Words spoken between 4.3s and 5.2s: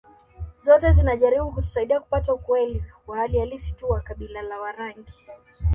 la Warangi